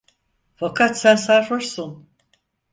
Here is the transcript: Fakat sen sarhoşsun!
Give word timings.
Fakat 0.55 0.97
sen 0.97 1.15
sarhoşsun! 1.15 2.07